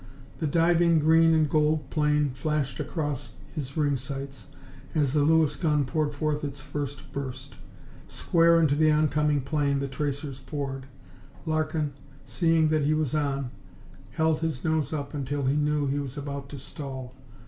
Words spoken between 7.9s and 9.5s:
Square into the oncoming